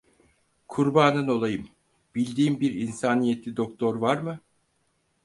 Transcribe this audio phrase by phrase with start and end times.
[0.67, 1.67] Kurbanın olayım,
[2.15, 4.39] bildiğin bir insaniyetli doktor var mı?